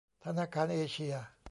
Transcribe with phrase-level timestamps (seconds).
[0.25, 1.15] ธนาคารเอเชีย